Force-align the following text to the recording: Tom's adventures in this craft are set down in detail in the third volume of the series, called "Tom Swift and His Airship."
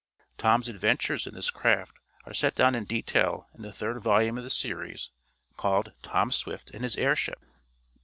Tom's 0.39 0.67
adventures 0.67 1.27
in 1.27 1.35
this 1.35 1.51
craft 1.51 1.99
are 2.25 2.33
set 2.33 2.55
down 2.55 2.73
in 2.73 2.85
detail 2.85 3.47
in 3.53 3.61
the 3.61 3.71
third 3.71 4.01
volume 4.01 4.35
of 4.35 4.43
the 4.43 4.49
series, 4.49 5.11
called 5.57 5.91
"Tom 6.01 6.31
Swift 6.31 6.71
and 6.71 6.83
His 6.83 6.97
Airship." 6.97 7.43